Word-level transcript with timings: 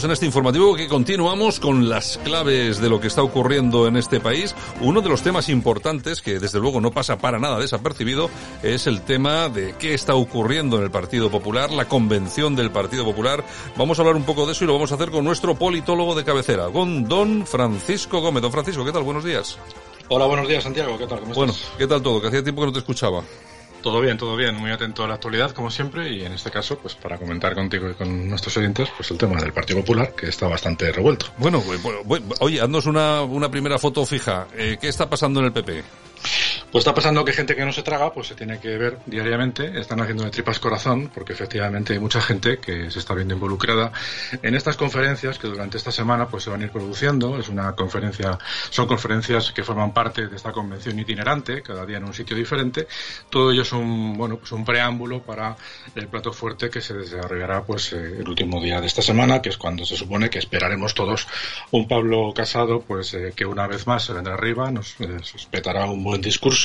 minutos 0.00 0.04
en 0.04 0.10
este 0.12 0.26
informativo 0.26 0.74
que 0.76 0.88
continuamos 0.88 1.60
con 1.60 1.88
las 1.88 2.18
claves 2.18 2.80
de 2.80 2.88
lo 2.88 3.00
que 3.00 3.08
está 3.08 3.22
ocurriendo 3.22 3.86
en 3.86 3.96
este 3.96 4.20
país. 4.20 4.54
Uno 4.80 5.00
de 5.00 5.08
los 5.08 5.22
temas 5.22 5.48
importantes 5.48 6.22
que 6.22 6.38
desde 6.38 6.60
luego 6.60 6.80
no 6.80 6.90
pasa 6.90 7.18
para 7.18 7.38
nada 7.38 7.58
desapercibido 7.58 8.30
es 8.62 8.86
el 8.86 9.02
tema 9.02 9.48
de 9.48 9.74
qué 9.78 9.94
está 9.94 10.14
ocurriendo 10.14 10.78
en 10.78 10.84
el 10.84 10.90
Partido 10.90 11.30
Popular, 11.30 11.70
la 11.70 11.86
convención 11.86 12.56
del 12.56 12.70
Partido 12.70 13.04
Popular. 13.04 13.44
Vamos 13.76 13.98
a 13.98 14.02
hablar 14.02 14.16
un 14.16 14.24
poco 14.24 14.46
de 14.46 14.52
eso 14.52 14.64
y 14.64 14.66
lo 14.66 14.74
vamos 14.74 14.92
a 14.92 14.94
hacer 14.94 15.10
con 15.10 15.24
nuestro 15.24 15.54
politólogo 15.54 16.14
de 16.14 16.24
cabecera, 16.24 16.68
con 16.68 17.08
don 17.08 17.46
Francisco 17.46 18.20
Gómez. 18.20 18.42
Don 18.42 18.52
Francisco, 18.52 18.84
¿qué 18.84 18.92
tal? 18.92 19.02
Buenos 19.02 19.24
días. 19.24 19.58
Hola, 20.08 20.26
buenos 20.26 20.48
días, 20.48 20.62
Santiago. 20.62 20.96
¿Qué 20.96 21.06
tal? 21.06 21.20
¿Cómo 21.20 21.34
bueno, 21.34 21.54
¿qué 21.76 21.86
tal 21.86 22.02
todo? 22.02 22.20
Que 22.20 22.28
hacía 22.28 22.42
tiempo 22.42 22.62
que 22.62 22.66
no 22.66 22.72
te 22.72 22.80
escuchaba. 22.80 23.22
Todo 23.82 24.00
bien, 24.00 24.18
todo 24.18 24.36
bien. 24.36 24.56
Muy 24.56 24.70
atento 24.70 25.04
a 25.04 25.08
la 25.08 25.14
actualidad, 25.14 25.52
como 25.52 25.70
siempre, 25.70 26.10
y 26.12 26.24
en 26.24 26.32
este 26.32 26.50
caso, 26.50 26.78
pues 26.78 26.94
para 26.94 27.18
comentar 27.18 27.54
contigo 27.54 27.88
y 27.90 27.94
con 27.94 28.28
nuestros 28.28 28.56
oyentes, 28.56 28.88
pues 28.96 29.10
el 29.10 29.18
tema 29.18 29.40
del 29.40 29.52
Partido 29.52 29.80
Popular, 29.80 30.14
que 30.14 30.26
está 30.28 30.48
bastante 30.48 30.92
revuelto. 30.92 31.26
Bueno, 31.38 31.62
oye, 32.40 32.60
haznos 32.60 32.86
una, 32.86 33.22
una 33.22 33.50
primera 33.50 33.78
foto 33.78 34.04
fija. 34.04 34.48
Eh, 34.54 34.76
¿Qué 34.80 34.88
está 34.88 35.08
pasando 35.08 35.40
en 35.40 35.46
el 35.46 35.52
PP? 35.52 35.82
Pues 36.70 36.82
está 36.82 36.94
pasando 36.94 37.24
que 37.24 37.32
gente 37.32 37.56
que 37.56 37.64
no 37.64 37.72
se 37.72 37.82
traga, 37.82 38.12
pues 38.12 38.28
se 38.28 38.36
tiene 38.36 38.60
que 38.60 38.78
ver 38.78 38.98
diariamente, 39.04 39.80
están 39.80 40.00
haciendo 40.00 40.22
de 40.22 40.30
tripas 40.30 40.60
corazón, 40.60 41.10
porque 41.12 41.32
efectivamente 41.32 41.94
hay 41.94 41.98
mucha 41.98 42.20
gente 42.20 42.58
que 42.58 42.92
se 42.92 43.00
está 43.00 43.12
viendo 43.12 43.34
involucrada 43.34 43.90
en 44.40 44.54
estas 44.54 44.76
conferencias 44.76 45.40
que 45.40 45.48
durante 45.48 45.78
esta 45.78 45.90
semana 45.90 46.28
pues 46.28 46.44
se 46.44 46.50
van 46.50 46.60
a 46.60 46.64
ir 46.66 46.70
produciendo. 46.70 47.36
Es 47.40 47.48
una 47.48 47.72
conferencia, 47.72 48.38
son 48.70 48.86
conferencias 48.86 49.50
que 49.50 49.64
forman 49.64 49.92
parte 49.92 50.28
de 50.28 50.36
esta 50.36 50.52
convención 50.52 50.96
itinerante, 50.96 51.60
cada 51.60 51.84
día 51.84 51.96
en 51.96 52.04
un 52.04 52.14
sitio 52.14 52.36
diferente. 52.36 52.86
Todo 53.30 53.50
ello 53.50 53.62
es 53.62 53.72
un, 53.72 54.16
bueno, 54.16 54.36
pues 54.36 54.52
un 54.52 54.64
preámbulo 54.64 55.22
para 55.22 55.56
el 55.96 56.06
plato 56.06 56.32
fuerte 56.32 56.70
que 56.70 56.80
se 56.80 56.94
desarrollará 56.94 57.64
pues 57.64 57.92
eh, 57.94 58.18
el 58.20 58.28
último 58.28 58.62
día 58.62 58.80
de 58.80 58.86
esta 58.86 59.02
semana, 59.02 59.42
que 59.42 59.48
es 59.48 59.56
cuando 59.56 59.84
se 59.84 59.96
supone 59.96 60.30
que 60.30 60.38
esperaremos 60.38 60.94
todos 60.94 61.26
un 61.72 61.88
Pablo 61.88 62.32
Casado, 62.32 62.80
pues 62.80 63.12
eh, 63.14 63.32
que 63.34 63.44
una 63.44 63.66
vez 63.66 63.88
más 63.88 64.04
se 64.04 64.12
vendrá 64.12 64.34
arriba, 64.34 64.70
nos 64.70 64.94
eh, 65.00 65.18
un 65.88 66.04
buen 66.04 66.20
discurso 66.20 66.59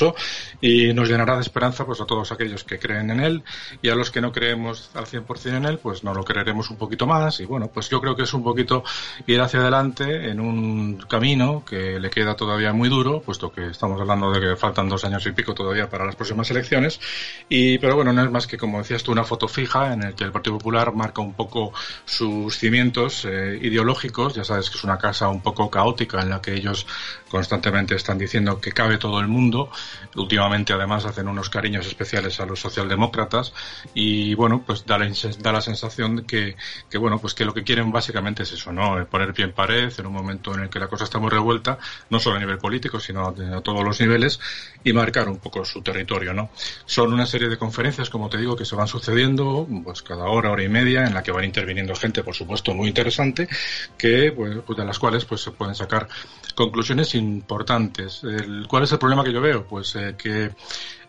y 0.60 0.92
nos 0.92 1.08
llenará 1.08 1.36
de 1.36 1.42
esperanza 1.42 1.84
pues 1.86 2.00
a 2.00 2.06
todos 2.06 2.32
aquellos 2.32 2.64
que 2.64 2.78
creen 2.78 3.10
en 3.10 3.20
él 3.20 3.42
y 3.82 3.88
a 3.88 3.94
los 3.94 4.10
que 4.10 4.20
no 4.20 4.32
creemos 4.32 4.90
al 4.94 5.06
100% 5.06 5.56
en 5.56 5.64
él, 5.64 5.78
pues 5.78 6.04
no 6.04 6.14
lo 6.14 6.24
creeremos 6.24 6.70
un 6.70 6.76
poquito 6.76 7.06
más 7.06 7.40
y 7.40 7.44
bueno, 7.46 7.68
pues 7.72 7.88
yo 7.88 8.00
creo 8.00 8.16
que 8.16 8.22
es 8.22 8.34
un 8.34 8.42
poquito 8.42 8.84
ir 9.26 9.40
hacia 9.40 9.60
adelante 9.60 10.30
en 10.30 10.40
un 10.40 10.98
camino 11.08 11.64
que 11.64 11.98
le 11.98 12.10
queda 12.10 12.36
todavía 12.36 12.72
muy 12.72 12.88
duro, 12.88 13.20
puesto 13.20 13.52
que 13.52 13.68
estamos 13.68 14.00
hablando 14.00 14.30
de 14.30 14.40
que 14.40 14.56
faltan 14.56 14.88
dos 14.88 15.04
años 15.04 15.24
y 15.26 15.32
pico 15.32 15.54
todavía 15.54 15.88
para 15.88 16.04
las 16.04 16.16
próximas 16.16 16.50
elecciones. 16.50 17.00
Y 17.48 17.78
pero 17.78 17.96
bueno, 17.96 18.12
no 18.12 18.24
es 18.24 18.30
más 18.30 18.46
que 18.46 18.58
como 18.58 18.78
decías 18.78 19.02
tú 19.02 19.12
una 19.12 19.24
foto 19.24 19.48
fija 19.48 19.92
en 19.92 20.02
el 20.02 20.14
que 20.14 20.24
el 20.24 20.32
Partido 20.32 20.58
Popular 20.58 20.92
marca 20.94 21.20
un 21.20 21.34
poco 21.34 21.72
sus 22.04 22.56
cimientos 22.58 23.24
eh, 23.24 23.58
ideológicos, 23.62 24.34
ya 24.34 24.44
sabes 24.44 24.70
que 24.70 24.76
es 24.78 24.84
una 24.84 24.98
casa 24.98 25.28
un 25.28 25.42
poco 25.42 25.70
caótica 25.70 26.20
en 26.20 26.30
la 26.30 26.40
que 26.40 26.54
ellos 26.54 26.86
constantemente 27.30 27.94
están 27.94 28.18
diciendo 28.18 28.60
que 28.60 28.72
cabe 28.72 28.98
todo 28.98 29.20
el 29.20 29.28
mundo 29.28 29.70
Últimamente, 30.16 30.72
además, 30.72 31.04
hacen 31.04 31.28
unos 31.28 31.50
cariños 31.50 31.86
especiales 31.86 32.40
a 32.40 32.46
los 32.46 32.60
socialdemócratas 32.60 33.52
y, 33.92 34.34
bueno, 34.34 34.62
pues 34.66 34.86
da 34.86 34.98
la, 34.98 35.10
da 35.40 35.52
la 35.52 35.60
sensación 35.60 36.24
que, 36.24 36.56
que, 36.88 36.98
bueno, 36.98 37.18
pues 37.18 37.34
que 37.34 37.44
lo 37.44 37.52
que 37.52 37.64
quieren 37.64 37.92
básicamente 37.92 38.44
es 38.44 38.52
eso, 38.52 38.72
¿no? 38.72 39.04
Poner 39.06 39.34
pie 39.34 39.44
en 39.44 39.52
pared 39.52 39.92
en 39.98 40.06
un 40.06 40.14
momento 40.14 40.54
en 40.54 40.60
el 40.62 40.70
que 40.70 40.78
la 40.78 40.88
cosa 40.88 41.04
está 41.04 41.18
muy 41.18 41.28
revuelta, 41.28 41.78
no 42.08 42.18
solo 42.18 42.36
a 42.36 42.38
nivel 42.38 42.58
político, 42.58 42.98
sino 42.98 43.28
a, 43.28 43.60
todos 43.60 43.84
los 43.84 44.00
niveles 44.00 44.40
y 44.84 44.92
marcar 44.92 45.28
un 45.28 45.38
poco 45.38 45.64
su 45.64 45.82
territorio, 45.82 46.32
¿no? 46.32 46.50
Son 46.86 47.12
una 47.12 47.26
serie 47.26 47.48
de 47.48 47.58
conferencias, 47.58 48.08
como 48.08 48.30
te 48.30 48.38
digo, 48.38 48.56
que 48.56 48.64
se 48.64 48.74
van 48.74 48.88
sucediendo, 48.88 49.68
pues 49.84 50.02
cada 50.02 50.24
hora, 50.24 50.50
hora 50.50 50.62
y 50.62 50.68
media, 50.68 51.06
en 51.06 51.12
la 51.12 51.22
que 51.22 51.32
van 51.32 51.44
interviniendo 51.44 51.94
gente, 51.94 52.22
por 52.22 52.34
supuesto, 52.34 52.72
muy 52.72 52.88
interesante, 52.88 53.48
que, 53.98 54.32
pues, 54.32 54.76
de 54.76 54.84
las 54.84 54.98
cuales, 54.98 55.26
pues 55.26 55.42
se 55.42 55.50
pueden 55.50 55.74
sacar 55.74 56.08
conclusiones 56.54 57.14
importantes. 57.32 58.22
¿Cuál 58.68 58.84
es 58.84 58.92
el 58.92 58.98
problema 58.98 59.24
que 59.24 59.32
yo 59.32 59.40
veo? 59.40 59.66
Pues 59.66 59.94
eh, 59.96 60.14
que 60.16 60.50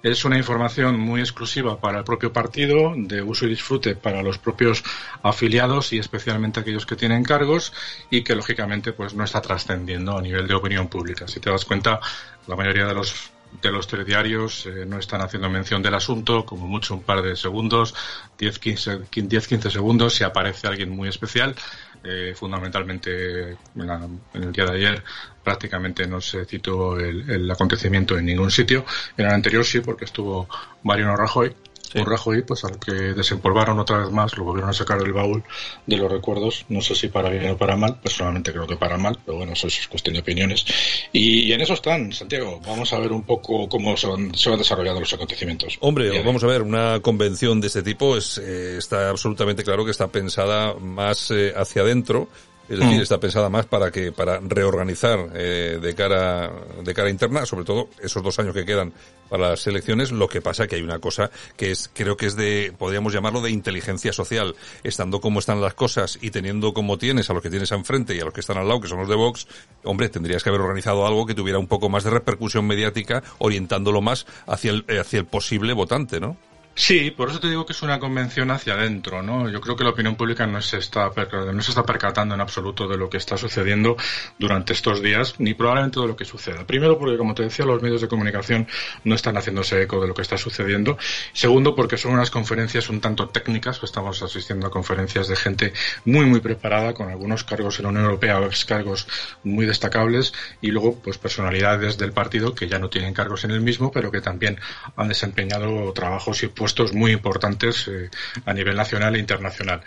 es 0.04 0.26
una 0.26 0.38
información 0.38 1.00
muy 1.00 1.22
exclusiva 1.22 1.80
para 1.80 2.00
el 2.00 2.04
propio 2.04 2.32
partido, 2.32 2.94
de 2.96 3.22
uso 3.22 3.46
y 3.46 3.50
disfrute 3.50 3.96
para 3.96 4.22
los 4.22 4.38
propios 4.38 4.84
afiliados 5.24 5.94
y 5.94 6.00
especialmente 6.00 6.60
aquellos 6.60 6.86
que 6.86 6.96
tienen 6.96 7.24
cargos 7.24 7.74
y 8.10 8.24
que 8.24 8.36
lógicamente 8.36 8.94
pues 8.94 9.14
no 9.14 9.24
está 9.24 9.42
trascendiendo 9.42 10.18
a 10.18 10.22
nivel 10.22 10.48
de 10.48 10.54
opinión 10.54 10.88
pública. 10.88 11.28
Si 11.28 11.40
te 11.40 11.50
das 11.50 11.66
cuenta, 11.66 12.00
la 12.48 12.56
mayoría 12.56 12.86
de 12.86 12.94
los 12.94 13.32
de 13.62 13.72
los 13.72 13.88
telediarios 13.88 14.66
eh, 14.66 14.86
no 14.86 15.00
están 15.00 15.22
haciendo 15.22 15.50
mención 15.50 15.82
del 15.82 15.96
asunto, 15.96 16.46
como 16.46 16.68
mucho 16.68 16.94
un 16.96 17.04
par 17.04 17.22
de 17.22 17.36
segundos, 17.36 17.96
10-15 18.38 19.70
segundos, 19.70 20.16
si 20.16 20.24
aparece 20.24 20.68
alguien 20.68 20.90
muy 20.90 21.10
especial. 21.10 21.56
Eh, 22.04 22.34
fundamentalmente 22.36 23.58
en, 23.76 24.20
el 24.34 24.52
día 24.52 24.66
de 24.66 24.78
ayer 24.78 25.04
prácticamente 25.44 26.08
no 26.08 26.22
se 26.22 26.46
citó 26.46 26.98
el, 27.00 27.30
el, 27.30 27.50
acontecimiento 27.50 28.18
en 28.18 28.26
ningún 28.26 28.52
sitio. 28.52 28.86
En 29.18 29.26
el 29.26 29.32
anterior 29.32 29.66
sí, 29.66 29.82
porque 29.82 30.06
estuvo 30.06 30.48
Mariano 30.84 31.18
Rajoy 31.18 31.54
un 31.96 32.06
Rajoy, 32.06 32.42
pues 32.44 32.64
al 32.64 32.80
que 32.80 32.92
desempolvaron 32.92 33.80
otra 33.80 34.00
vez 34.00 34.12
más, 34.12 34.38
lo 34.38 34.44
volvieron 34.44 34.70
a 34.70 34.74
sacar 34.74 35.00
del 35.00 35.14
baúl 35.14 35.44
de 35.86 35.98
los 35.98 36.12
recuerdos, 36.12 36.66
no 36.70 36.82
sé 36.82 36.96
si 36.96 37.08
para 37.08 37.30
bien 37.30 37.52
o 37.52 37.58
para 37.58 37.76
mal, 37.76 38.00
personalmente 38.02 38.52
creo 38.52 38.68
que 38.68 38.78
para 38.78 38.98
mal, 38.98 39.18
pero 39.26 39.38
bueno, 39.38 39.54
eso 39.54 39.68
es 39.68 39.88
cuestión 39.88 40.14
de 40.14 40.22
opiniones. 40.22 40.66
Y, 41.12 41.52
en 41.52 41.62
eso 41.62 41.74
están, 41.74 42.12
Santiago, 42.12 42.60
vamos 42.66 42.92
a 42.94 43.00
ver 43.00 43.12
un 43.12 43.24
poco 43.24 43.68
cómo 43.70 43.96
se 43.98 44.08
van, 44.08 44.36
se 44.36 44.50
van 44.50 44.60
desarrollando 44.60 45.00
los 45.00 45.14
acontecimientos. 45.14 45.78
Hombre, 45.82 46.22
vamos 46.24 46.44
a 46.44 46.48
ver, 46.48 46.62
una 46.62 47.00
convención 47.02 47.62
de 47.62 47.68
este 47.68 47.84
tipo 47.84 48.18
es, 48.18 48.38
eh, 48.38 48.78
está 48.78 49.10
absolutamente 49.10 49.64
claro 49.64 49.86
que 49.86 49.92
está 49.92 50.08
pensada 50.08 50.74
más 50.76 51.32
eh, 51.32 51.54
hacia 51.56 51.82
adentro, 51.82 52.28
es 52.70 52.80
decir, 52.80 52.98
mm. 52.98 53.02
está 53.02 53.20
pensada 53.20 53.50
más 53.50 53.66
para 53.66 53.92
que 53.92 54.12
para 54.12 54.40
reorganizar 54.40 55.30
eh, 55.34 55.80
de 55.82 55.96
cara 55.96 56.52
de 56.84 56.94
cara 56.94 57.10
interna, 57.10 57.46
sobre 57.46 57.66
todo 57.66 57.90
esos 58.02 58.22
dos 58.22 58.38
años 58.40 58.54
que 58.54 58.66
quedan 58.66 58.94
para 59.30 59.50
las 59.50 59.68
elecciones. 59.68 60.12
Lo 60.12 60.28
que 60.28 60.42
pasa 60.42 60.68
que 60.68 60.76
hay 60.76 60.82
una 60.82 61.00
cosa 61.00 61.32
que 61.56 61.72
es 61.72 61.90
creo 61.94 62.18
que 62.18 62.26
es 62.26 62.36
de 62.36 62.74
podríamos 62.78 63.14
llamarlo 63.14 63.42
de 63.42 63.52
inteligencia 63.52 64.12
social, 64.12 64.56
estando 64.84 65.22
como 65.22 65.40
están 65.40 65.62
las 65.62 65.76
cosas 65.76 66.18
y 66.22 66.32
teniendo 66.32 66.74
como 66.74 66.98
tienes 66.98 67.30
a 67.30 67.34
los 67.34 67.42
que 67.42 67.50
tienes 67.50 67.72
enfrente 67.72 68.16
y 68.16 68.20
a 68.20 68.26
los 68.26 68.34
que 68.34 68.42
están 68.42 68.58
al 68.58 68.68
lado, 68.68 68.82
que 68.82 68.90
son 68.90 69.00
los 69.00 69.10
de 69.10 69.16
Vox, 69.16 69.48
hombre, 69.84 70.10
tendrías 70.10 70.44
que 70.44 70.50
haber 70.50 70.62
organizado 70.62 71.08
algo 71.08 71.26
que 71.26 71.36
tuviera 71.36 71.60
un 71.60 71.68
poco 71.68 71.90
más 71.90 72.04
de 72.04 72.10
repercusión 72.10 72.68
mediática, 72.68 73.24
orientándolo 73.38 74.02
más 74.02 74.26
hacia 74.46 74.72
el 74.72 74.86
hacia 75.00 75.20
el 75.20 75.26
posible 75.26 75.74
votante, 75.74 76.20
¿no? 76.20 76.38
Sí, 76.80 77.10
por 77.10 77.32
eso 77.32 77.40
te 77.40 77.50
digo 77.50 77.66
que 77.66 77.74
es 77.74 77.82
una 77.82 78.00
convención 78.00 78.52
hacia 78.52 78.76
adentro, 78.76 79.24
¿no? 79.24 79.50
Yo 79.50 79.60
creo 79.62 79.76
que 79.76 79.84
la 79.84 79.90
opinión 79.90 80.16
pública 80.16 80.46
no 80.46 80.62
se 80.62 80.78
está 80.78 81.12
no 81.52 81.62
se 81.64 81.72
está 81.72 81.84
percatando 81.84 82.36
en 82.36 82.40
absoluto 82.40 82.88
de 82.88 82.98
lo 82.98 83.10
que 83.10 83.18
está 83.18 83.36
sucediendo 83.36 83.98
durante 84.38 84.74
estos 84.74 85.02
días, 85.02 85.34
ni 85.40 85.56
probablemente 85.56 86.00
de 86.00 86.06
lo 86.06 86.16
que 86.16 86.24
suceda. 86.24 86.68
Primero, 86.68 87.00
porque 87.00 87.18
como 87.18 87.34
te 87.34 87.42
decía, 87.42 87.66
los 87.66 87.82
medios 87.82 88.02
de 88.02 88.08
comunicación 88.08 88.68
no 89.06 89.16
están 89.16 89.38
haciéndose 89.38 89.82
eco 89.82 90.00
de 90.00 90.08
lo 90.08 90.14
que 90.14 90.22
está 90.22 90.38
sucediendo. 90.38 91.00
Segundo, 91.34 91.74
porque 91.74 91.98
son 91.98 92.12
unas 92.14 92.30
conferencias 92.30 92.90
un 92.90 93.02
tanto 93.02 93.28
técnicas, 93.28 93.82
estamos 93.82 94.22
asistiendo 94.22 94.68
a 94.68 94.70
conferencias 94.70 95.28
de 95.30 95.36
gente 95.36 95.74
muy, 96.06 96.26
muy 96.26 96.42
preparada, 96.42 96.94
con 96.94 97.10
algunos 97.10 97.44
cargos 97.44 97.80
en 97.80 97.84
la 97.84 97.90
Unión 97.90 98.06
Europea 98.06 98.40
o 98.40 98.46
ex 98.46 98.66
cargos 98.66 99.08
muy 99.44 99.66
destacables, 99.66 100.32
y 100.62 100.70
luego, 100.70 101.00
pues 101.00 101.18
personalidades 101.18 101.98
del 101.98 102.14
partido 102.14 102.54
que 102.54 102.68
ya 102.68 102.78
no 102.78 102.92
tienen 102.92 103.16
cargos 103.16 103.46
en 103.46 103.52
el 103.52 103.62
mismo, 103.62 103.92
pero 103.92 104.12
que 104.12 104.22
también 104.22 104.60
han 104.96 105.08
desempeñado 105.08 105.92
trabajos 105.94 106.44
y 106.44 106.48
puestos 106.48 106.67
muy 106.94 107.12
importantes 107.12 107.88
eh, 107.88 108.10
a 108.46 108.54
nivel 108.54 108.76
nacional 108.76 109.16
e 109.16 109.20
internacional. 109.20 109.82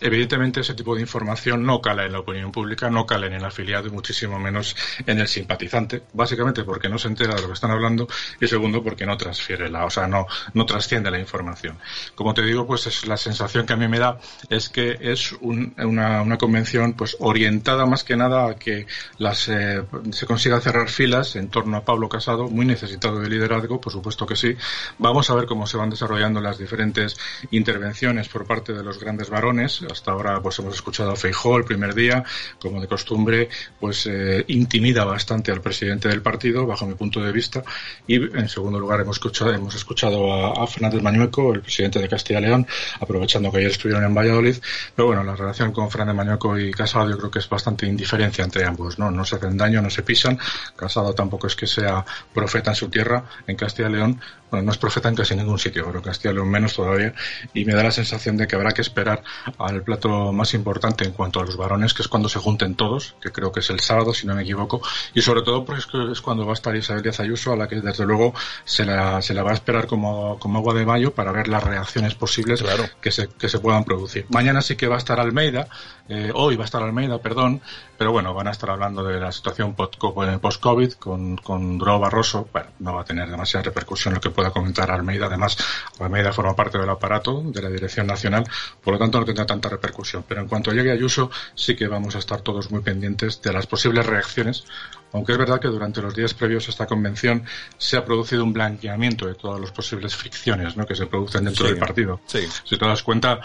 Evidentemente, 0.00 0.60
ese 0.60 0.74
tipo 0.74 0.94
de 0.94 1.00
información 1.00 1.64
no 1.64 1.80
cala 1.80 2.04
en 2.06 2.12
la 2.12 2.20
opinión 2.20 2.52
pública, 2.52 2.90
no 2.90 3.06
cala 3.06 3.26
en 3.26 3.34
el 3.34 3.44
afiliado 3.44 3.88
y 3.88 3.90
muchísimo 3.90 4.38
menos 4.38 4.76
en 5.06 5.18
el 5.18 5.28
simpatizante, 5.28 6.02
básicamente 6.12 6.64
porque 6.64 6.88
no 6.88 6.98
se 6.98 7.08
entera 7.08 7.34
de 7.34 7.42
lo 7.42 7.48
que 7.48 7.54
están 7.54 7.70
hablando 7.70 8.08
y 8.40 8.46
segundo 8.46 8.82
porque 8.82 9.06
no 9.06 9.16
transfiere 9.16 9.68
la, 9.68 9.84
o 9.84 9.90
sea, 9.90 10.06
no, 10.06 10.26
no 10.54 10.66
trasciende 10.66 11.10
la 11.10 11.18
información. 11.18 11.78
Como 12.14 12.34
te 12.34 12.42
digo, 12.42 12.66
pues 12.66 12.86
es 12.86 13.06
la 13.06 13.16
sensación 13.16 13.66
que 13.66 13.72
a 13.72 13.76
mí 13.76 13.88
me 13.88 13.98
da 13.98 14.18
es 14.48 14.68
que 14.68 14.96
es 15.00 15.32
una, 15.40 16.22
una, 16.22 16.38
convención 16.38 16.94
pues 16.94 17.16
orientada 17.20 17.86
más 17.86 18.04
que 18.04 18.16
nada 18.16 18.50
a 18.50 18.54
que 18.54 18.86
las, 19.18 19.48
eh, 19.48 19.82
se 20.12 20.26
consiga 20.26 20.60
cerrar 20.60 20.88
filas 20.88 21.36
en 21.36 21.48
torno 21.48 21.76
a 21.76 21.84
Pablo 21.84 22.08
Casado, 22.08 22.48
muy 22.48 22.64
necesitado 22.64 23.20
de 23.20 23.28
liderazgo, 23.28 23.80
por 23.80 23.92
supuesto 23.92 24.26
que 24.26 24.36
sí. 24.36 24.56
Vamos 24.98 25.28
a 25.30 25.34
ver 25.34 25.46
cómo 25.46 25.66
se 25.66 25.76
van 25.76 25.90
desarrollando 25.90 26.19
las 26.20 26.58
diferentes 26.58 27.16
intervenciones 27.50 28.28
por 28.28 28.46
parte 28.46 28.74
de 28.74 28.82
los 28.82 29.00
grandes 29.00 29.30
varones. 29.30 29.80
Hasta 29.90 30.12
ahora 30.12 30.38
pues 30.42 30.58
hemos 30.58 30.74
escuchado 30.74 31.12
a 31.12 31.16
Feijó 31.16 31.56
el 31.56 31.64
primer 31.64 31.94
día, 31.94 32.22
como 32.60 32.78
de 32.78 32.86
costumbre, 32.86 33.48
pues 33.80 34.06
eh, 34.06 34.44
intimida 34.48 35.04
bastante 35.04 35.50
al 35.50 35.62
presidente 35.62 36.08
del 36.08 36.20
partido, 36.20 36.66
bajo 36.66 36.86
mi 36.86 36.94
punto 36.94 37.22
de 37.22 37.32
vista. 37.32 37.62
Y 38.06 38.16
en 38.16 38.50
segundo 38.50 38.78
lugar 38.78 39.00
hemos 39.00 39.16
escuchado, 39.16 39.54
hemos 39.54 39.74
escuchado 39.74 40.60
a, 40.60 40.66
Fernández 40.66 41.02
Mañueco, 41.02 41.54
el 41.54 41.62
presidente 41.62 41.98
de 41.98 42.08
Castilla 42.08 42.40
y 42.40 42.42
León, 42.42 42.66
aprovechando 43.00 43.50
que 43.50 43.58
ayer 43.58 43.70
estuvieron 43.70 44.04
en 44.04 44.14
Valladolid. 44.14 44.56
Pero 44.94 45.06
bueno, 45.06 45.24
la 45.24 45.34
relación 45.34 45.72
con 45.72 45.90
Fernández 45.90 46.16
Mañueco 46.16 46.58
y 46.58 46.70
Casado 46.70 47.08
yo 47.08 47.16
creo 47.16 47.30
que 47.30 47.38
es 47.38 47.48
bastante 47.48 47.86
indiferencia 47.86 48.44
entre 48.44 48.66
ambos, 48.66 48.98
¿no? 48.98 49.10
No 49.10 49.24
se 49.24 49.36
hacen 49.36 49.56
daño, 49.56 49.80
no 49.80 49.88
se 49.88 50.02
pisan. 50.02 50.38
Casado 50.76 51.14
tampoco 51.14 51.46
es 51.46 51.56
que 51.56 51.66
sea 51.66 52.04
profeta 52.34 52.72
en 52.72 52.76
su 52.76 52.90
tierra, 52.90 53.24
en 53.46 53.56
Castilla 53.56 53.88
y 53.88 53.92
León, 53.92 54.20
bueno, 54.50 54.66
no 54.66 54.72
es 54.72 54.78
profeta 54.78 55.08
en 55.08 55.14
casi 55.14 55.34
ningún 55.34 55.58
sitio, 55.58 55.84
pero 55.86 56.02
Castilla 56.02 56.32
y 56.32 56.34
León 56.34 56.50
menos 56.50 56.74
todavía, 56.74 57.14
y 57.54 57.64
me 57.64 57.74
da 57.74 57.82
la 57.82 57.90
sensación 57.90 58.36
de 58.36 58.46
que 58.46 58.56
habrá 58.56 58.72
que 58.72 58.82
esperar 58.82 59.22
al 59.58 59.82
plato 59.82 60.32
más 60.32 60.54
importante 60.54 61.04
en 61.04 61.12
cuanto 61.12 61.40
a 61.40 61.44
los 61.44 61.56
varones, 61.56 61.94
que 61.94 62.02
es 62.02 62.08
cuando 62.08 62.28
se 62.28 62.38
junten 62.38 62.74
todos, 62.74 63.14
que 63.20 63.30
creo 63.30 63.52
que 63.52 63.60
es 63.60 63.70
el 63.70 63.80
sábado, 63.80 64.14
si 64.14 64.26
no 64.26 64.34
me 64.34 64.42
equivoco, 64.42 64.80
y 65.14 65.22
sobre 65.22 65.42
todo 65.42 65.64
porque 65.64 65.82
es 66.12 66.20
cuando 66.20 66.44
va 66.44 66.52
a 66.52 66.54
estar 66.54 66.74
Isabel 66.74 67.02
Díaz 67.02 67.20
Ayuso, 67.20 67.52
a 67.52 67.56
la 67.56 67.68
que 67.68 67.80
desde 67.80 68.04
luego 68.04 68.34
se 68.64 68.84
la, 68.84 69.22
se 69.22 69.34
la 69.34 69.42
va 69.42 69.50
a 69.50 69.54
esperar 69.54 69.86
como, 69.86 70.38
como 70.38 70.58
agua 70.58 70.74
de 70.74 70.86
mayo 70.86 71.14
para 71.14 71.32
ver 71.32 71.48
las 71.48 71.62
reacciones 71.62 72.14
posibles 72.14 72.62
que, 73.00 73.10
se, 73.10 73.28
que 73.28 73.48
se 73.48 73.58
puedan 73.58 73.84
producir. 73.84 74.26
Mañana 74.30 74.62
sí 74.62 74.76
que 74.76 74.88
va 74.88 74.96
a 74.96 74.98
estar 74.98 75.20
Almeida, 75.20 75.68
eh, 76.08 76.32
hoy 76.34 76.56
va 76.56 76.64
a 76.64 76.66
estar 76.66 76.82
Almeida, 76.82 77.18
perdón, 77.18 77.60
pero 77.96 78.12
bueno, 78.12 78.34
van 78.34 78.48
a 78.48 78.50
estar 78.50 78.70
hablando 78.70 79.04
de 79.04 79.20
la 79.20 79.30
situación 79.30 79.74
post-COVID 79.74 80.92
con, 80.92 81.36
con 81.36 81.78
Duro 81.78 81.98
Barroso. 81.98 82.48
Bueno, 82.52 82.70
no 82.78 82.94
va 82.94 83.02
a 83.02 83.04
tener 83.04 83.30
demasiada 83.30 83.64
repercusión 83.64 84.14
lo 84.14 84.20
que 84.20 84.30
pueda 84.40 84.50
comentar 84.50 84.90
Almeida. 84.90 85.26
Además, 85.26 85.56
Almeida 85.98 86.32
forma 86.32 86.56
parte 86.56 86.78
del 86.78 86.88
aparato 86.88 87.42
de 87.44 87.60
la 87.60 87.68
Dirección 87.68 88.06
Nacional, 88.06 88.44
por 88.82 88.94
lo 88.94 88.98
tanto 88.98 89.20
no 89.20 89.26
tendrá 89.26 89.44
tanta 89.44 89.68
repercusión. 89.68 90.24
Pero 90.26 90.40
en 90.40 90.48
cuanto 90.48 90.72
llegue 90.72 90.90
Ayuso, 90.90 91.30
sí 91.54 91.76
que 91.76 91.86
vamos 91.86 92.16
a 92.16 92.18
estar 92.20 92.40
todos 92.40 92.70
muy 92.70 92.80
pendientes 92.80 93.42
de 93.42 93.52
las 93.52 93.66
posibles 93.66 94.06
reacciones 94.06 94.64
aunque 95.12 95.32
es 95.32 95.38
verdad 95.38 95.60
que 95.60 95.68
durante 95.68 96.00
los 96.00 96.14
días 96.14 96.34
previos 96.34 96.68
a 96.68 96.70
esta 96.70 96.86
convención 96.86 97.42
se 97.78 97.96
ha 97.96 98.04
producido 98.04 98.44
un 98.44 98.52
blanqueamiento 98.52 99.26
de 99.26 99.34
todas 99.34 99.60
las 99.60 99.72
posibles 99.72 100.14
fricciones 100.14 100.76
¿no? 100.76 100.86
que 100.86 100.94
se 100.94 101.06
producen 101.06 101.44
dentro 101.44 101.66
del 101.66 101.78
partido. 101.78 102.20
Si 102.26 102.78
te 102.78 102.86
das 102.86 103.02
cuenta, 103.02 103.40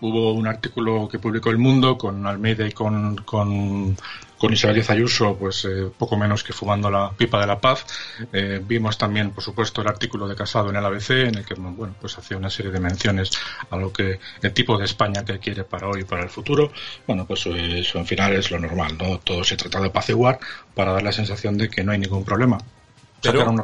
hubo 0.00 0.32
un 0.32 0.46
artículo 0.46 1.08
que 1.08 1.18
publicó 1.18 1.50
El 1.50 1.58
Mundo 1.58 1.98
con 1.98 2.26
Almeida 2.26 2.66
y 2.66 2.72
con, 2.72 3.16
con 3.18 3.96
con 4.40 4.54
Isabel 4.54 4.82
Ayuso, 4.88 5.36
pues 5.36 5.66
eh, 5.66 5.90
poco 5.98 6.16
menos 6.16 6.42
que 6.42 6.54
fumando 6.54 6.90
la 6.90 7.10
pipa 7.10 7.38
de 7.38 7.46
la 7.46 7.60
paz. 7.60 7.84
Eh, 8.32 8.58
vimos 8.66 8.96
también, 8.96 9.32
por 9.32 9.44
supuesto, 9.44 9.82
el 9.82 9.88
artículo 9.88 10.26
de 10.26 10.34
Casado 10.34 10.70
en 10.70 10.76
el 10.76 10.84
ABC, 10.84 11.10
en 11.10 11.34
el 11.34 11.44
que 11.44 11.52
bueno, 11.54 11.94
pues 12.00 12.16
hacía 12.16 12.38
una 12.38 12.48
serie 12.48 12.72
de 12.72 12.80
menciones 12.80 13.32
a 13.68 13.76
lo 13.76 13.92
que 13.92 14.18
el 14.40 14.52
tipo 14.54 14.78
de 14.78 14.86
España 14.86 15.26
que 15.26 15.38
quiere 15.38 15.64
para 15.64 15.88
hoy 15.88 16.00
y 16.00 16.04
para 16.04 16.22
el 16.22 16.30
futuro. 16.30 16.72
Bueno, 17.06 17.26
pues 17.26 17.44
eso 17.44 17.98
en 17.98 18.06
final 18.06 18.32
es 18.32 18.50
lo 18.50 18.58
normal, 18.58 18.96
¿no? 18.96 19.18
Todo 19.18 19.44
se 19.44 19.58
trata 19.58 19.78
de 19.78 19.88
apaciguar 19.88 20.40
para 20.74 20.94
dar 20.94 21.02
la 21.02 21.12
sensación 21.12 21.58
de 21.58 21.68
que 21.68 21.84
no 21.84 21.92
hay 21.92 21.98
ningún 21.98 22.24
problema 22.24 22.56
pero, 23.20 23.54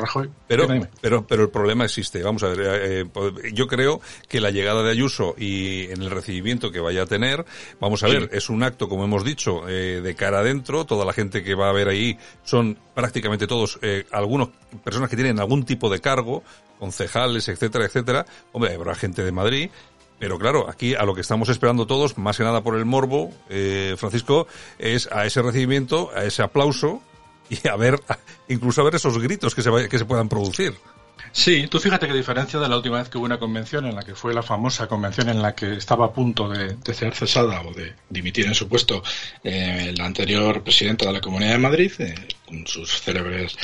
pero, 0.46 0.88
pero, 1.00 1.26
pero, 1.26 1.42
el 1.42 1.50
problema 1.50 1.84
existe. 1.84 2.22
Vamos 2.22 2.42
a 2.42 2.48
ver, 2.48 2.60
eh, 2.60 3.00
eh, 3.00 3.52
yo 3.52 3.66
creo 3.66 4.00
que 4.28 4.40
la 4.40 4.50
llegada 4.50 4.82
de 4.82 4.90
Ayuso 4.90 5.34
y 5.38 5.84
en 5.90 6.02
el 6.02 6.10
recibimiento 6.10 6.70
que 6.70 6.80
vaya 6.80 7.02
a 7.02 7.06
tener, 7.06 7.44
vamos 7.80 8.02
a 8.02 8.08
ver, 8.08 8.28
es 8.32 8.50
un 8.50 8.62
acto, 8.62 8.88
como 8.88 9.04
hemos 9.04 9.24
dicho, 9.24 9.68
eh, 9.68 10.00
de 10.02 10.14
cara 10.14 10.40
adentro. 10.40 10.84
Toda 10.84 11.04
la 11.04 11.12
gente 11.12 11.42
que 11.42 11.54
va 11.54 11.68
a 11.68 11.72
ver 11.72 11.88
ahí 11.88 12.18
son 12.44 12.78
prácticamente 12.94 13.46
todos, 13.46 13.78
eh, 13.82 14.06
algunos 14.10 14.50
personas 14.84 15.10
que 15.10 15.16
tienen 15.16 15.38
algún 15.38 15.64
tipo 15.64 15.90
de 15.90 16.00
cargo, 16.00 16.42
concejales, 16.78 17.48
etcétera, 17.48 17.86
etcétera. 17.86 18.26
Hombre, 18.52 18.74
habrá 18.74 18.94
gente 18.94 19.22
de 19.22 19.32
Madrid, 19.32 19.70
pero 20.18 20.38
claro, 20.38 20.68
aquí 20.68 20.94
a 20.94 21.04
lo 21.04 21.14
que 21.14 21.20
estamos 21.20 21.48
esperando 21.48 21.86
todos, 21.86 22.16
más 22.16 22.36
que 22.36 22.44
nada 22.44 22.62
por 22.62 22.76
el 22.76 22.84
morbo, 22.84 23.30
eh, 23.50 23.94
Francisco, 23.98 24.46
es 24.78 25.08
a 25.12 25.26
ese 25.26 25.42
recibimiento, 25.42 26.10
a 26.14 26.24
ese 26.24 26.42
aplauso 26.42 27.02
y 27.64 27.68
a 27.68 27.76
ver, 27.76 28.00
incluso 28.48 28.80
a 28.80 28.84
ver 28.84 28.96
esos 28.96 29.18
gritos 29.18 29.54
que 29.54 29.62
se, 29.62 29.88
que 29.88 29.98
se 29.98 30.04
puedan 30.04 30.28
producir. 30.28 30.74
Sí, 31.32 31.66
tú 31.68 31.78
fíjate 31.78 32.06
que 32.06 32.14
diferencia 32.14 32.58
de 32.58 32.68
la 32.68 32.76
última 32.76 32.98
vez 32.98 33.10
que 33.10 33.18
hubo 33.18 33.26
una 33.26 33.38
convención 33.38 33.84
en 33.84 33.94
la 33.94 34.02
que 34.02 34.14
fue 34.14 34.32
la 34.32 34.42
famosa 34.42 34.86
convención 34.86 35.28
en 35.28 35.42
la 35.42 35.54
que 35.54 35.74
estaba 35.74 36.06
a 36.06 36.12
punto 36.12 36.48
de, 36.48 36.76
ser 36.94 37.14
cesada 37.14 37.60
o 37.60 37.74
de 37.74 37.92
dimitir 38.08 38.46
en 38.46 38.54
su 38.54 38.68
puesto 38.68 39.02
eh, 39.44 39.92
la 39.96 40.06
anterior 40.06 40.62
presidenta 40.62 41.04
de 41.06 41.12
la 41.12 41.20
Comunidad 41.20 41.52
de 41.52 41.58
Madrid, 41.58 41.92
eh, 41.98 42.14
con 42.46 42.66
sus 42.66 43.02
célebres 43.02 43.56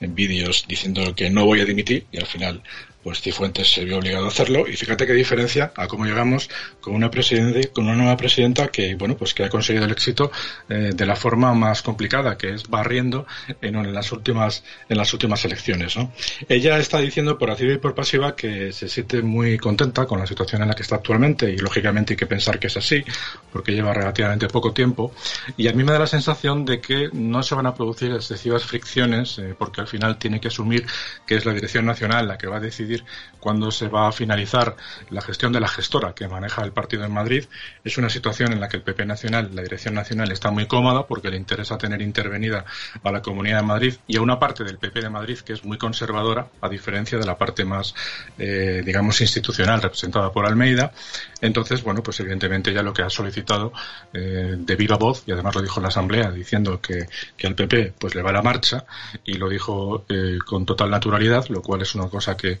vídeos 0.00 0.64
diciendo 0.68 1.14
que 1.14 1.30
no 1.30 1.44
voy 1.44 1.60
a 1.60 1.64
dimitir 1.64 2.06
y 2.12 2.18
al 2.18 2.26
final 2.26 2.62
pues 3.06 3.20
Cifuentes 3.20 3.72
se 3.72 3.84
vio 3.84 3.98
obligado 3.98 4.24
a 4.24 4.28
hacerlo 4.30 4.66
y 4.66 4.72
fíjate 4.72 5.06
qué 5.06 5.12
diferencia 5.12 5.72
a 5.76 5.86
cómo 5.86 6.06
llegamos 6.06 6.50
con 6.80 6.92
una 6.92 7.08
presidente, 7.08 7.68
con 7.68 7.84
una 7.84 7.94
nueva 7.94 8.16
presidenta 8.16 8.66
que 8.66 8.96
bueno 8.96 9.16
pues 9.16 9.32
que 9.32 9.44
ha 9.44 9.48
conseguido 9.48 9.84
el 9.84 9.92
éxito 9.92 10.32
eh, 10.68 10.90
de 10.92 11.06
la 11.06 11.14
forma 11.14 11.54
más 11.54 11.82
complicada 11.82 12.36
que 12.36 12.54
es 12.54 12.68
barriendo 12.68 13.24
en, 13.60 13.94
las 13.94 14.10
últimas 14.10 14.64
en 14.88 14.98
las 14.98 15.12
últimas 15.12 15.44
elecciones 15.44 15.96
¿no? 15.96 16.12
ella 16.48 16.78
está 16.80 16.98
diciendo 16.98 17.38
por 17.38 17.48
activa 17.48 17.74
y 17.74 17.78
por 17.78 17.94
pasiva 17.94 18.34
que 18.34 18.72
se 18.72 18.88
siente 18.88 19.22
muy 19.22 19.56
contenta 19.56 20.04
con 20.04 20.18
la 20.18 20.26
situación 20.26 20.62
en 20.62 20.68
la 20.68 20.74
que 20.74 20.82
está 20.82 20.96
actualmente 20.96 21.48
y 21.48 21.58
lógicamente 21.58 22.14
hay 22.14 22.16
que 22.16 22.26
pensar 22.26 22.58
que 22.58 22.66
es 22.66 22.76
así 22.76 23.04
porque 23.52 23.70
lleva 23.70 23.94
relativamente 23.94 24.48
poco 24.48 24.72
tiempo 24.72 25.14
y 25.56 25.68
a 25.68 25.72
mí 25.72 25.84
me 25.84 25.92
da 25.92 26.00
la 26.00 26.08
sensación 26.08 26.64
de 26.64 26.80
que 26.80 27.08
no 27.12 27.44
se 27.44 27.54
van 27.54 27.66
a 27.66 27.74
producir 27.76 28.10
excesivas 28.10 28.64
fricciones 28.64 29.38
eh, 29.38 29.54
porque 29.56 29.85
al 29.86 29.90
final 29.90 30.18
tiene 30.18 30.40
que 30.40 30.48
asumir 30.48 30.84
que 31.26 31.36
es 31.36 31.46
la 31.46 31.52
dirección 31.52 31.86
nacional 31.86 32.26
la 32.26 32.36
que 32.36 32.48
va 32.48 32.56
a 32.56 32.60
decidir 32.60 33.04
cuando 33.40 33.70
se 33.70 33.86
va 33.88 34.08
a 34.08 34.12
finalizar 34.12 34.76
la 35.10 35.20
gestión 35.20 35.52
de 35.52 35.60
la 35.60 35.68
gestora 35.68 36.14
que 36.14 36.26
maneja 36.26 36.64
el 36.64 36.72
partido 36.72 37.04
en 37.04 37.12
Madrid. 37.12 37.44
Es 37.84 37.96
una 37.96 38.10
situación 38.10 38.52
en 38.52 38.60
la 38.60 38.68
que 38.68 38.78
el 38.78 38.82
PP 38.82 39.06
Nacional, 39.06 39.50
la 39.54 39.62
Dirección 39.62 39.94
Nacional, 39.94 40.32
está 40.32 40.50
muy 40.50 40.66
cómoda 40.66 41.06
porque 41.06 41.30
le 41.30 41.36
interesa 41.36 41.78
tener 41.78 42.02
intervenida 42.02 42.64
a 43.04 43.12
la 43.12 43.22
Comunidad 43.22 43.58
de 43.58 43.66
Madrid 43.66 43.94
y 44.08 44.16
a 44.16 44.20
una 44.20 44.38
parte 44.40 44.64
del 44.64 44.78
PP 44.78 45.00
de 45.00 45.10
Madrid 45.10 45.38
que 45.38 45.52
es 45.52 45.64
muy 45.64 45.78
conservadora, 45.78 46.48
a 46.60 46.68
diferencia 46.68 47.18
de 47.18 47.24
la 47.24 47.38
parte 47.38 47.64
más, 47.64 47.94
eh, 48.38 48.82
digamos, 48.84 49.20
institucional 49.20 49.80
representada 49.80 50.32
por 50.32 50.44
Almeida. 50.46 50.92
Entonces, 51.40 51.84
bueno, 51.84 52.02
pues 52.02 52.18
evidentemente 52.18 52.72
ya 52.72 52.82
lo 52.82 52.92
que 52.92 53.02
ha 53.02 53.10
solicitado 53.10 53.72
eh, 54.12 54.56
de 54.58 54.76
viva 54.76 54.96
voz, 54.96 55.22
y 55.26 55.32
además 55.32 55.54
lo 55.54 55.62
dijo 55.62 55.80
la 55.80 55.88
Asamblea, 55.88 56.32
diciendo 56.32 56.80
que, 56.80 57.06
que 57.36 57.46
al 57.46 57.54
PP 57.54 57.94
pues 57.98 58.16
le 58.16 58.22
va 58.22 58.32
la 58.32 58.42
marcha, 58.42 58.84
y 59.24 59.34
lo 59.34 59.48
dijo 59.48 59.75
eh, 60.08 60.38
con 60.44 60.64
total 60.64 60.90
naturalidad, 60.90 61.46
lo 61.48 61.62
cual 61.62 61.82
es 61.82 61.94
una 61.94 62.08
cosa 62.08 62.36
que, 62.36 62.60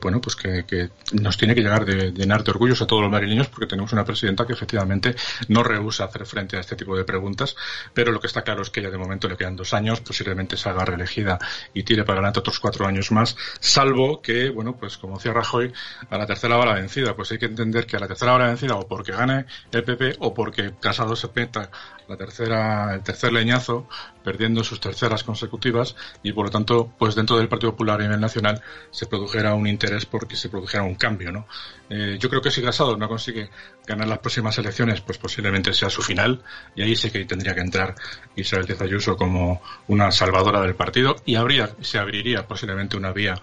bueno, 0.00 0.20
pues 0.20 0.36
que, 0.36 0.90
nos 1.12 1.36
tiene 1.36 1.54
que 1.54 1.62
llegar 1.62 1.84
de, 1.84 2.12
llenar 2.12 2.44
de 2.44 2.50
orgullos 2.50 2.80
a 2.82 2.86
todos 2.86 3.02
los 3.02 3.10
madrileños 3.10 3.48
porque 3.48 3.66
tenemos 3.66 3.92
una 3.92 4.04
presidenta 4.04 4.46
que 4.46 4.52
efectivamente 4.52 5.14
no 5.48 5.62
rehúsa 5.62 6.04
hacer 6.04 6.26
frente 6.26 6.56
a 6.56 6.60
este 6.60 6.76
tipo 6.76 6.96
de 6.96 7.04
preguntas, 7.04 7.56
pero 7.92 8.12
lo 8.12 8.20
que 8.20 8.26
está 8.26 8.42
claro 8.42 8.62
es 8.62 8.70
que 8.70 8.82
ya 8.82 8.90
de 8.90 8.98
momento 8.98 9.28
le 9.28 9.36
quedan 9.36 9.56
dos 9.56 9.74
años, 9.74 10.00
posiblemente 10.00 10.56
se 10.56 10.68
haga 10.68 10.84
reelegida 10.84 11.38
y 11.72 11.82
tire 11.82 12.04
para 12.04 12.18
adelante 12.18 12.40
otros 12.40 12.58
cuatro 12.60 12.86
años 12.86 13.10
más, 13.12 13.36
salvo 13.60 14.20
que, 14.20 14.50
bueno, 14.50 14.76
pues 14.76 14.98
como 14.98 15.16
decía 15.16 15.32
Rajoy, 15.32 15.72
a 16.10 16.18
la 16.18 16.26
tercera 16.26 16.56
va 16.56 16.66
la 16.66 16.74
vencida, 16.74 17.14
pues 17.14 17.32
hay 17.32 17.38
que 17.38 17.46
entender 17.46 17.86
que 17.86 17.96
a 17.96 18.00
la 18.00 18.08
tercera 18.08 18.32
va 18.32 18.38
la 18.38 18.46
vencida 18.46 18.76
o 18.76 18.86
porque 18.86 19.12
gane 19.12 19.46
el 19.72 19.84
PP 19.84 20.16
o 20.20 20.34
porque 20.34 20.72
Casado 20.80 21.16
se 21.16 21.28
peta 21.28 21.70
la 22.08 22.16
tercera, 22.16 22.94
el 22.94 23.02
tercer 23.02 23.32
leñazo, 23.32 23.88
perdiendo 24.24 24.64
sus 24.64 24.80
terceras 24.80 25.22
consecutivas 25.22 25.94
y 26.22 26.32
por 26.32 26.46
lo 26.46 26.50
tanto, 26.50 26.92
pues 26.98 27.14
dentro 27.14 27.36
del 27.36 27.48
Partido 27.48 27.72
Popular 27.72 28.00
a 28.00 28.04
nivel 28.04 28.20
nacional 28.20 28.60
se 28.90 29.06
produjera 29.06 29.54
un 29.54 29.66
interés 29.66 30.06
porque 30.06 30.34
se 30.34 30.48
produjera 30.48 30.82
un 30.82 30.94
cambio, 30.94 31.30
¿no? 31.30 31.46
Eh, 31.90 32.16
yo 32.18 32.30
creo 32.30 32.40
que 32.40 32.50
si 32.50 32.62
Casado 32.62 32.96
no 32.96 33.08
consigue 33.08 33.50
ganar 33.86 34.08
las 34.08 34.18
próximas 34.18 34.56
elecciones, 34.58 35.02
pues 35.02 35.18
posiblemente 35.18 35.72
sea 35.74 35.90
su 35.90 36.02
final 36.02 36.42
y 36.74 36.82
ahí 36.82 36.96
sí 36.96 37.10
que 37.10 37.24
tendría 37.26 37.54
que 37.54 37.60
entrar 37.60 37.94
Isabel 38.34 38.66
Díaz 38.66 38.80
Ayuso 38.80 39.16
como 39.16 39.62
una 39.88 40.10
salvadora 40.10 40.62
del 40.62 40.74
partido 40.74 41.16
y 41.26 41.34
habría, 41.34 41.70
se 41.82 41.98
abriría 41.98 42.46
posiblemente 42.48 42.96
una 42.96 43.12
vía 43.12 43.34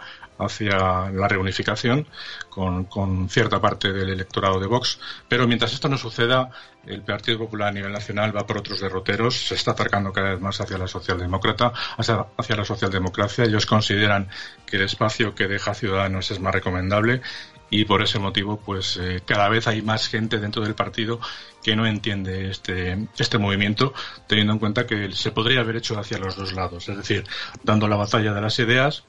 hacia 0.46 1.10
la 1.12 1.28
reunificación 1.28 2.08
con, 2.50 2.86
con, 2.86 3.30
cierta 3.30 3.60
parte 3.60 3.92
del 3.94 4.10
electorado 4.10 4.60
de 4.60 4.68
Vox. 4.68 5.00
Pero 5.28 5.48
mientras 5.48 5.74
esto 5.74 5.88
no 5.90 5.98
suceda, 5.98 6.50
el 6.86 7.02
Partido 7.02 7.40
Popular 7.40 7.70
a 7.70 7.72
nivel 7.72 7.92
nacional 7.92 8.36
va 8.36 8.46
por 8.46 8.58
otros 8.58 8.80
derroteros, 8.80 9.48
se 9.48 9.56
está 9.56 9.72
acercando 9.72 10.12
cada 10.12 10.32
vez 10.32 10.42
más 10.42 10.60
hacia 10.60 10.78
la 10.78 10.88
socialdemócrata, 10.88 11.72
hacia, 11.98 12.26
hacia 12.38 12.56
la 12.56 12.66
socialdemocracia. 12.66 13.46
Ellos 13.46 13.66
consideran 13.66 14.30
que 14.66 14.78
el 14.78 14.84
espacio 14.84 15.36
que 15.36 15.48
deja 15.48 15.74
Ciudadanos 15.74 16.32
es 16.32 16.40
más 16.40 16.54
recomendable 16.54 17.22
y 17.72 17.86
por 17.86 18.04
ese 18.04 18.20
motivo 18.20 18.58
pues 18.58 18.98
eh, 18.98 19.22
cada 19.26 19.50
vez 19.50 19.66
hay 19.66 19.82
más 19.82 20.08
gente 20.08 20.38
dentro 20.38 20.62
del 20.62 20.76
partido 20.76 21.20
que 21.64 21.76
no 21.76 21.88
entiende 21.88 22.52
este 22.52 23.08
este 23.18 23.38
movimiento 23.38 23.94
teniendo 24.28 24.54
en 24.54 24.60
cuenta 24.60 24.86
que 24.86 25.12
se 25.14 25.32
podría 25.32 25.62
haber 25.62 25.78
hecho 25.78 25.98
hacia 25.98 26.20
los 26.20 26.36
dos 26.36 26.52
lados 26.54 26.90
es 26.90 26.98
decir 26.98 27.24
dando 27.64 27.88
la 27.88 27.96
batalla 27.96 28.34
de 28.34 28.42
las 28.42 28.60
ideas 28.60 29.06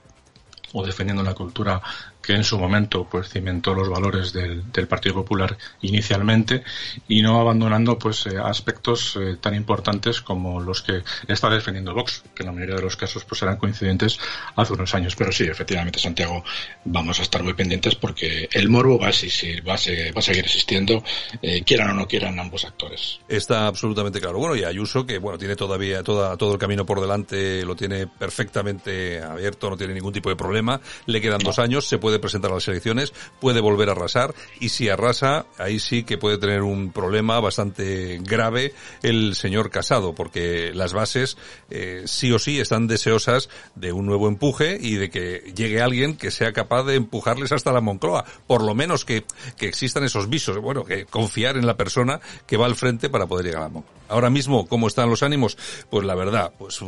o 0.73 0.85
defendiendo 0.85 1.23
la 1.23 1.35
cultura 1.35 1.81
que 2.23 2.35
en 2.35 2.45
su 2.45 2.59
momento 2.59 3.07
pues 3.11 3.29
cimentó 3.29 3.75
los 3.75 3.89
valores 3.89 4.33
del, 4.33 4.71
del 4.73 4.87
Partido 4.87 5.17
Popular 5.17 5.57
inicialmente 5.81 6.63
y 7.09 7.23
no 7.23 7.41
abandonando 7.41 7.99
pues 7.99 8.27
eh, 8.27 8.39
aspectos 8.43 9.19
eh, 9.21 9.37
tan 9.41 9.55
importantes 9.55 10.21
como 10.21 10.61
los 10.61 10.83
que 10.83 11.03
está 11.29 11.51
defendiendo 11.51 11.95
Vox, 11.95 12.23
que 12.35 12.43
en 12.43 12.47
la 12.47 12.53
mayoría 12.53 12.77
de 12.77 12.83
los 12.83 12.97
casos 12.97 13.25
pues 13.25 13.43
eran 13.43 13.57
coincidentes 13.57 14.19
hace 14.57 14.73
unos 14.73 14.95
años. 14.95 15.17
Pero 15.17 15.33
sí, 15.33 15.45
efectivamente, 15.45 15.99
Santiago, 15.99 16.45
vamos 16.85 17.19
a 17.19 17.23
estar 17.23 17.43
muy 17.43 17.55
pendientes 17.55 17.95
porque 17.95 18.49
el 18.53 18.69
morbo 18.69 18.99
va 18.99 19.09
a, 19.09 19.13
seguir, 19.13 19.67
va 19.67 19.75
a, 19.75 19.79
seguir, 19.79 20.17
va 20.17 20.21
a 20.21 20.23
seguir 20.23 20.45
existiendo, 20.45 21.03
eh, 21.41 21.63
quieran 21.65 21.91
o 21.91 21.95
no 21.95 22.07
quieran 22.07 22.39
ambos 22.39 22.65
actores. 22.65 23.21
Está 23.29 23.67
absolutamente 23.67 24.21
claro. 24.21 24.39
Bueno, 24.39 24.57
y 24.57 24.65
Ayuso, 24.65 25.05
que 25.07 25.19
bueno, 25.19 25.39
tiene 25.39 25.57
todavía 25.57 26.03
toda, 26.03 26.37
todo 26.37 26.53
el 26.53 26.59
camino 26.59 26.87
por 26.87 27.01
delante, 27.01 27.65
lo 27.65 27.75
tiene 27.75 28.07
perfectamente 28.07 29.23
abierto, 29.23 29.71
no 29.71 29.77
tiene 29.77 29.95
ningún 29.95 30.13
tipo 30.13 30.29
de 30.29 30.37
problema, 30.37 30.81
le 31.07 31.21
quedan 31.21 31.41
dos 31.41 31.59
años, 31.59 31.87
se 31.87 31.99
puede 31.99 32.12
puede 32.13 32.21
presentar 32.21 32.51
a 32.51 32.57
las 32.57 32.69
elecciones, 32.69 33.15
puede 33.41 33.63
volver 33.63 33.89
a 33.89 33.93
arrasar 33.93 34.35
y 34.61 34.69
si 34.69 34.91
arrasa, 34.91 35.47
ahí 35.57 35.81
sí 35.81 36.03
que 36.03 36.19
puede 36.19 36.37
tener 36.37 36.61
un 36.61 36.93
problema 36.93 37.41
bastante 37.41 38.19
grave 38.21 38.75
el 39.03 39.35
señor 39.35 39.71
Casado, 39.71 40.15
porque 40.15 40.73
las 40.75 40.93
bases 40.93 41.39
eh, 41.71 42.03
sí 42.05 42.31
o 42.31 42.39
sí 42.39 42.61
están 42.61 42.87
deseosas 42.87 43.49
de 43.77 43.93
un 43.93 44.05
nuevo 44.05 44.29
empuje 44.29 44.77
y 44.79 44.97
de 44.97 45.09
que 45.09 45.55
llegue 45.57 45.81
alguien 45.81 46.19
que 46.19 46.31
sea 46.31 46.53
capaz 46.53 46.83
de 46.83 46.97
empujarles 46.97 47.51
hasta 47.51 47.73
la 47.73 47.81
Moncloa, 47.81 48.27
por 48.47 48.63
lo 48.63 48.75
menos 48.75 49.07
que, 49.07 49.25
que 49.57 49.69
existan 49.69 50.05
esos 50.05 50.29
visos, 50.29 50.59
bueno, 50.59 50.85
que 50.85 51.07
confiar 51.07 51.57
en 51.57 51.67
la 51.67 51.79
persona 51.79 52.21
que 52.47 52.59
va 52.59 52.67
al 52.67 52.77
frente 52.77 53.09
para 53.09 53.27
poder 53.27 53.47
llegar 53.47 53.63
a 53.63 53.65
la 53.65 53.71
Moncloa. 53.71 53.97
Ahora 54.11 54.29
mismo, 54.29 54.67
¿cómo 54.67 54.87
están 54.87 55.09
los 55.09 55.23
ánimos? 55.23 55.57
Pues 55.89 56.05
la 56.05 56.15
verdad, 56.15 56.53
pues 56.59 56.79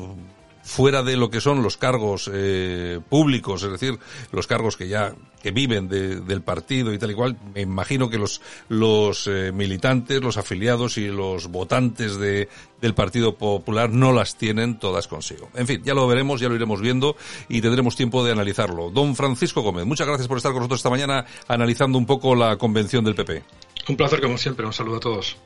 fuera 0.65 1.03
de 1.03 1.17
lo 1.17 1.31
que 1.31 1.41
son 1.41 1.63
los 1.63 1.77
cargos 1.77 2.29
eh, 2.33 2.99
públicos, 3.09 3.63
es 3.63 3.71
decir, 3.71 3.99
los 4.33 4.47
cargos 4.47 4.77
que 4.77 4.89
ya 4.89 5.15
que 5.43 5.51
viven 5.51 5.89
de, 5.89 6.21
del 6.21 6.41
partido 6.41 6.93
y 6.95 6.99
tal 6.99 7.11
y 7.11 7.15
cual, 7.15 7.37
me 7.55 7.61
imagino 7.61 8.09
que 8.09 8.17
los 8.17 8.41
los 8.69 9.27
eh, 9.27 9.53
militantes, 9.53 10.23
los 10.23 10.39
afiliados 10.39 10.97
y 10.97 11.09
los 11.09 11.49
votantes 11.49 12.17
de, 12.17 12.49
del 12.81 12.95
Partido 12.95 13.37
Popular 13.37 13.91
no 13.91 14.13
las 14.13 14.37
tienen 14.37 14.79
todas 14.79 15.07
consigo. 15.07 15.51
En 15.55 15.67
fin, 15.67 15.83
ya 15.85 15.93
lo 15.93 16.07
veremos, 16.07 16.41
ya 16.41 16.49
lo 16.49 16.55
iremos 16.55 16.81
viendo 16.81 17.15
y 17.49 17.61
tendremos 17.61 17.95
tiempo 17.95 18.25
de 18.25 18.33
analizarlo. 18.33 18.91
Don 18.91 19.15
Francisco 19.15 19.61
Gómez, 19.61 19.85
muchas 19.85 20.07
gracias 20.07 20.29
por 20.29 20.39
estar 20.39 20.53
con 20.53 20.61
nosotros 20.61 20.81
esta 20.81 20.91
mañana 20.91 21.27
analizando 21.47 21.99
un 21.99 22.07
poco 22.07 22.35
la 22.35 22.57
convención 22.57 23.05
del 23.05 23.15
PP. 23.15 23.43
Un 23.89 23.97
placer 23.97 24.23
como 24.23 24.39
siempre, 24.39 24.65
un 24.65 24.73
saludo 24.73 24.97
a 24.97 25.01
todos. 25.01 25.37